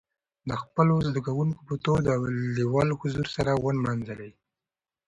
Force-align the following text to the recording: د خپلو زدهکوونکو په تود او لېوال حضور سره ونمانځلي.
د 0.49 0.51
خپلو 0.61 0.93
زدهکوونکو 1.07 1.61
په 1.69 1.75
تود 1.83 2.03
او 2.15 2.21
لېوال 2.55 2.89
حضور 3.01 3.27
سره 3.35 3.51
ونمانځلي. 3.63 4.31